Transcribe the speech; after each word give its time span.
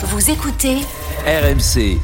Vous 0.00 0.30
écoutez 0.30 0.76
RMC. 1.26 1.98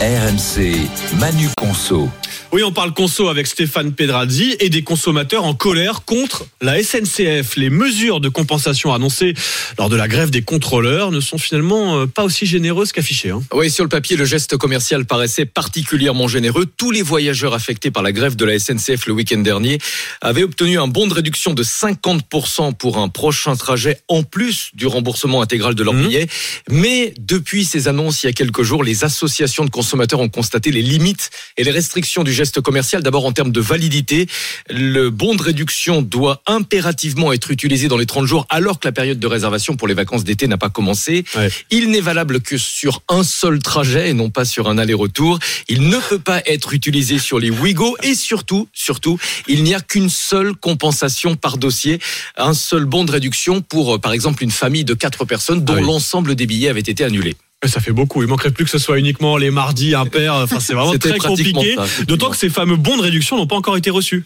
RMC, 0.00 0.88
Manu 1.18 1.48
Conso. 1.58 2.08
Oui, 2.52 2.62
on 2.64 2.72
parle 2.72 2.92
conso 2.94 3.28
avec 3.28 3.46
Stéphane 3.46 3.92
Pedrazzi 3.92 4.56
et 4.58 4.70
des 4.70 4.82
consommateurs 4.82 5.44
en 5.44 5.54
colère 5.54 6.04
contre 6.04 6.46
la 6.62 6.82
SNCF. 6.82 7.54
Les 7.56 7.68
mesures 7.70 8.18
de 8.20 8.28
compensation 8.30 8.92
annoncées 8.94 9.34
lors 9.78 9.88
de 9.90 9.94
la 9.96 10.08
grève 10.08 10.30
des 10.30 10.40
contrôleurs 10.42 11.12
ne 11.12 11.20
sont 11.20 11.38
finalement 11.38 11.98
euh, 11.98 12.06
pas 12.06 12.24
aussi 12.24 12.46
généreuses 12.46 12.90
qu'affichées. 12.92 13.30
hein. 13.30 13.42
Oui, 13.52 13.70
sur 13.70 13.84
le 13.84 13.88
papier, 13.90 14.16
le 14.16 14.24
geste 14.24 14.56
commercial 14.56 15.04
paraissait 15.04 15.44
particulièrement 15.44 16.26
généreux. 16.28 16.66
Tous 16.76 16.90
les 16.90 17.02
voyageurs 17.02 17.52
affectés 17.54 17.90
par 17.92 18.02
la 18.02 18.10
grève 18.12 18.34
de 18.36 18.44
la 18.46 18.58
SNCF 18.58 19.06
le 19.06 19.12
week-end 19.12 19.38
dernier 19.40 19.78
avaient 20.22 20.42
obtenu 20.44 20.78
un 20.80 20.88
bon 20.88 21.06
de 21.08 21.14
réduction 21.14 21.52
de 21.54 21.62
50% 21.62 22.74
pour 22.74 22.98
un 22.98 23.08
prochain 23.10 23.54
trajet 23.54 24.00
en 24.08 24.22
plus 24.24 24.70
du 24.74 24.86
remboursement 24.88 25.40
intégral 25.42 25.74
de 25.76 25.82
leur 25.84 25.94
Mhm. 25.94 26.06
billet. 26.06 26.26
Mais 26.70 27.12
depuis 27.20 27.64
ces 27.66 27.86
annonces 27.86 28.22
il 28.24 28.26
y 28.26 28.30
a 28.30 28.32
quelques 28.32 28.62
jours, 28.62 28.82
les 28.82 29.04
associations 29.04 29.64
de 29.66 29.70
consommateurs 29.70 29.89
ont 29.94 30.28
constaté 30.28 30.70
les 30.70 30.82
limites 30.82 31.30
et 31.56 31.64
les 31.64 31.70
restrictions 31.70 32.22
du 32.24 32.32
geste 32.32 32.60
commercial. 32.60 33.02
D'abord 33.02 33.24
en 33.26 33.32
termes 33.32 33.52
de 33.52 33.60
validité, 33.60 34.26
le 34.68 35.10
bon 35.10 35.34
de 35.34 35.42
réduction 35.42 36.02
doit 36.02 36.42
impérativement 36.46 37.32
être 37.32 37.50
utilisé 37.50 37.88
dans 37.88 37.96
les 37.96 38.06
30 38.06 38.26
jours 38.26 38.46
alors 38.50 38.78
que 38.80 38.88
la 38.88 38.92
période 38.92 39.18
de 39.18 39.26
réservation 39.26 39.76
pour 39.76 39.88
les 39.88 39.94
vacances 39.94 40.24
d'été 40.24 40.46
n'a 40.46 40.58
pas 40.58 40.68
commencé. 40.70 41.24
Ouais. 41.36 41.48
Il 41.70 41.90
n'est 41.90 42.00
valable 42.00 42.40
que 42.40 42.58
sur 42.58 43.02
un 43.08 43.22
seul 43.22 43.60
trajet 43.60 44.10
et 44.10 44.12
non 44.14 44.30
pas 44.30 44.44
sur 44.44 44.68
un 44.68 44.78
aller-retour. 44.78 45.38
Il 45.68 45.88
ne 45.88 45.98
peut 45.98 46.18
pas 46.18 46.42
être 46.46 46.72
utilisé 46.74 47.18
sur 47.18 47.38
les 47.38 47.50
Ouigo 47.50 47.96
et 48.02 48.14
surtout, 48.14 48.68
surtout, 48.72 49.18
il 49.48 49.62
n'y 49.62 49.74
a 49.74 49.80
qu'une 49.80 50.10
seule 50.10 50.54
compensation 50.54 51.36
par 51.36 51.58
dossier, 51.58 51.98
un 52.36 52.54
seul 52.54 52.84
bon 52.84 53.04
de 53.04 53.12
réduction 53.12 53.60
pour, 53.60 53.94
euh, 53.94 53.98
par 53.98 54.12
exemple, 54.12 54.42
une 54.42 54.50
famille 54.50 54.84
de 54.84 54.94
quatre 54.94 55.24
personnes 55.24 55.64
dont 55.64 55.74
Ah 55.76 55.80
oui. 55.80 55.86
l'ensemble 55.86 56.34
des 56.34 56.46
billets 56.46 56.68
avait 56.68 56.80
été 56.80 57.04
annulé. 57.04 57.36
Ça 57.66 57.80
fait 57.80 57.92
beaucoup. 57.92 58.22
Il 58.22 58.28
manquerait 58.28 58.50
plus 58.50 58.64
que 58.64 58.70
ce 58.70 58.78
soit 58.78 58.98
uniquement 58.98 59.36
les 59.36 59.50
mardis 59.50 59.94
impairs. 59.94 60.34
Enfin, 60.34 60.60
c'est 60.60 60.72
vraiment 60.72 60.92
très 60.98 61.18
compliqué. 61.18 61.76
D'autant 62.06 62.30
que 62.30 62.36
ces 62.36 62.48
fameux 62.48 62.76
bons 62.76 62.96
de 62.96 63.02
réduction 63.02 63.36
n'ont 63.36 63.46
pas 63.46 63.56
encore 63.56 63.76
été 63.76 63.90
reçus. 63.90 64.24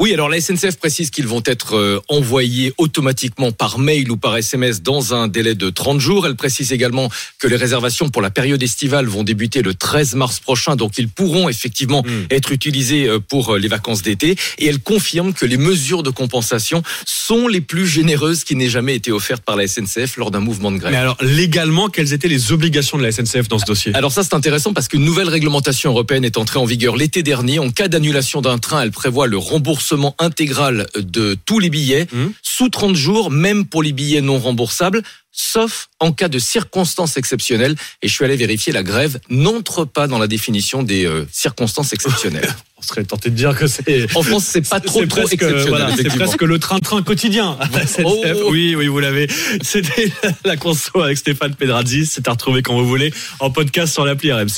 Oui, 0.00 0.12
alors 0.12 0.28
la 0.28 0.40
SNCF 0.40 0.76
précise 0.76 1.10
qu'ils 1.10 1.26
vont 1.28 1.42
être 1.46 1.76
euh, 1.76 2.00
envoyés 2.08 2.74
automatiquement 2.78 3.52
par 3.52 3.78
mail 3.78 4.10
ou 4.10 4.16
par 4.16 4.36
SMS 4.36 4.82
dans 4.82 5.14
un 5.14 5.28
délai 5.28 5.54
de 5.54 5.70
30 5.70 6.00
jours. 6.00 6.26
Elle 6.26 6.34
précise 6.34 6.72
également 6.72 7.08
que 7.38 7.46
les 7.46 7.56
réservations 7.56 8.08
pour 8.08 8.20
la 8.20 8.30
période 8.30 8.62
estivale 8.62 9.06
vont 9.06 9.22
débuter 9.22 9.62
le 9.62 9.72
13 9.72 10.16
mars 10.16 10.40
prochain, 10.40 10.74
donc 10.74 10.98
ils 10.98 11.08
pourront 11.08 11.48
effectivement 11.48 12.02
Mm. 12.04 12.26
être 12.30 12.52
utilisés 12.52 13.08
euh, 13.08 13.18
pour 13.18 13.54
euh, 13.54 13.58
les 13.58 13.68
vacances 13.68 14.02
d'été. 14.02 14.36
Et 14.58 14.66
elle 14.66 14.80
confirme 14.80 15.32
que 15.32 15.46
les 15.46 15.56
mesures 15.56 16.02
de 16.02 16.10
compensation 16.10 16.82
sont 17.06 17.48
les 17.48 17.60
plus 17.60 17.86
généreuses 17.86 18.44
qui 18.44 18.56
n'aient 18.56 18.68
jamais 18.68 18.94
été 18.94 19.12
offertes 19.12 19.42
par 19.42 19.56
la 19.56 19.66
SNCF 19.66 20.16
lors 20.16 20.30
d'un 20.30 20.40
mouvement 20.40 20.70
de 20.70 20.78
grève. 20.78 20.92
Mais 20.92 20.98
alors, 20.98 21.16
légalement, 21.20 21.88
quelles 21.88 22.12
étaient 22.12 22.28
les 22.28 22.52
obligations 22.52 22.73
de 22.74 23.02
la 23.02 23.12
SNCF 23.12 23.46
dans 23.48 23.58
ce 23.60 23.64
dossier 23.64 23.94
Alors 23.94 24.10
ça 24.10 24.24
c'est 24.24 24.34
intéressant 24.34 24.72
parce 24.72 24.88
qu'une 24.88 25.04
nouvelle 25.04 25.28
réglementation 25.28 25.90
européenne 25.90 26.24
est 26.24 26.36
entrée 26.36 26.58
en 26.58 26.64
vigueur 26.64 26.96
l'été 26.96 27.22
dernier. 27.22 27.60
En 27.60 27.70
cas 27.70 27.86
d'annulation 27.86 28.40
d'un 28.40 28.58
train, 28.58 28.82
elle 28.82 28.90
prévoit 28.90 29.28
le 29.28 29.38
remboursement 29.38 30.16
intégral 30.18 30.88
de 30.96 31.36
tous 31.46 31.60
les 31.60 31.70
billets 31.70 32.08
Mhm. 32.12 32.32
sous 32.42 32.68
30 32.70 32.96
jours, 32.96 33.30
même 33.30 33.64
pour 33.64 33.82
les 33.82 33.92
billets 33.92 34.20
non 34.20 34.38
remboursables, 34.40 35.02
sauf 35.30 35.88
en 36.00 36.10
cas 36.12 36.28
de 36.28 36.38
circonstances 36.40 37.16
exceptionnelles. 37.16 37.76
Et 38.02 38.08
je 38.08 38.12
suis 38.12 38.24
allé 38.24 38.36
vérifier, 38.36 38.72
la 38.72 38.82
grève 38.82 39.20
n'entre 39.30 39.84
pas 39.84 40.06
dans 40.08 40.18
la 40.18 40.26
définition 40.26 40.82
des 40.82 41.06
euh, 41.06 41.26
circonstances 41.30 41.92
exceptionnelles. 41.92 42.52
Serait 42.84 43.04
tenté 43.04 43.30
de 43.30 43.34
dire 43.34 43.56
que 43.56 43.66
c'est. 43.66 44.06
En 44.14 44.22
France, 44.22 44.44
c'est 44.44 44.68
pas 44.68 44.80
trop 44.80 45.06
presque, 45.06 45.34
exceptionnel. 45.34 45.68
voilà, 45.68 45.96
c'est 45.96 46.04
presque 46.04 46.42
le 46.42 46.58
train-train 46.58 47.02
quotidien. 47.02 47.56
Oh. 48.04 48.22
Oui, 48.50 48.74
oui, 48.76 48.86
vous 48.88 48.98
l'avez. 49.00 49.28
C'était 49.62 50.12
la 50.44 50.56
conso 50.56 51.00
avec 51.00 51.16
Stéphane 51.16 51.54
Pedrazzi. 51.54 52.06
C'est 52.06 52.26
à 52.28 52.32
retrouver 52.32 52.62
quand 52.62 52.74
vous 52.74 52.86
voulez 52.86 53.12
en 53.40 53.50
podcast 53.50 53.92
sur 53.92 54.04
l'appli 54.04 54.32
RMC. 54.32 54.48